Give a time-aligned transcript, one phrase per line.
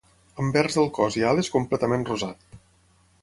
[0.43, 2.59] Anvers del cos i ales completament rosat.